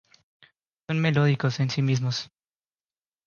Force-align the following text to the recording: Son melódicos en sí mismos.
Son 0.87 0.95
melódicos 1.05 1.59
en 1.61 1.69
sí 1.73 1.83
mismos. 1.89 2.17